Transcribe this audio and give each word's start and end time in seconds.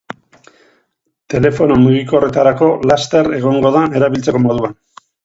Telefono 1.33 1.77
mugikorretarako 1.83 2.71
laster 2.93 3.29
egongo 3.41 3.73
da 3.77 3.85
erabiltzeko 4.01 4.43
moduan. 4.49 4.75